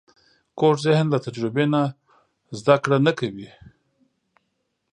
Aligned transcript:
کوږ 0.59 0.75
ذهن 0.85 1.05
له 1.13 1.19
تجربې 1.25 1.65
نه 1.73 1.83
زده 2.59 2.75
کړه 2.83 2.97
نه 3.05 3.11
کوي 3.19 3.49